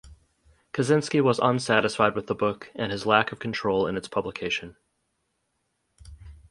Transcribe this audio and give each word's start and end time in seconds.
Kaczynski 0.73 1.21
was 1.23 1.37
unsatisfied 1.37 2.15
with 2.15 2.25
the 2.25 2.33
book 2.33 2.71
and 2.73 2.91
his 2.91 3.05
lack 3.05 3.31
of 3.31 3.37
control 3.37 3.85
in 3.85 3.95
its 3.95 4.07
publication. 4.07 4.75